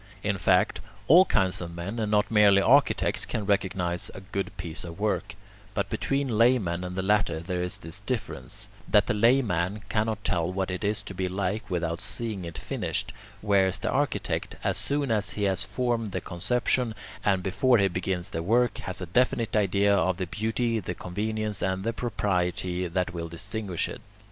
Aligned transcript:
In 0.23 0.39
fact, 0.39 0.79
all 1.07 1.25
kinds 1.25 1.61
of 1.61 1.75
men, 1.75 1.99
and 1.99 2.09
not 2.09 2.31
merely 2.31 2.59
architects, 2.59 3.23
can 3.23 3.45
recognize 3.45 4.09
a 4.15 4.21
good 4.21 4.49
piece 4.57 4.83
of 4.83 4.99
work, 4.99 5.35
but 5.75 5.91
between 5.91 6.39
laymen 6.39 6.83
and 6.83 6.95
the 6.95 7.03
latter 7.03 7.39
there 7.39 7.61
is 7.61 7.77
this 7.77 7.99
difference, 7.99 8.67
that 8.87 9.05
the 9.05 9.13
layman 9.13 9.83
cannot 9.89 10.23
tell 10.23 10.51
what 10.51 10.71
it 10.71 10.83
is 10.83 11.03
to 11.03 11.13
be 11.13 11.27
like 11.27 11.69
without 11.69 12.01
seeing 12.01 12.45
it 12.45 12.57
finished, 12.57 13.13
whereas 13.41 13.77
the 13.77 13.91
architect, 13.91 14.55
as 14.63 14.75
soon 14.75 15.11
as 15.11 15.29
he 15.33 15.43
has 15.43 15.63
formed 15.63 16.13
the 16.13 16.19
conception, 16.21 16.95
and 17.23 17.43
before 17.43 17.77
he 17.77 17.87
begins 17.87 18.31
the 18.31 18.41
work, 18.41 18.79
has 18.79 19.01
a 19.01 19.05
definite 19.05 19.55
idea 19.55 19.95
of 19.95 20.17
the 20.17 20.25
beauty, 20.25 20.79
the 20.79 20.95
convenience, 20.95 21.61
and 21.61 21.83
the 21.83 21.93
propriety 21.93 22.87
that 22.87 23.13
will 23.13 23.27
distinguish 23.27 23.87
it. 23.87 24.01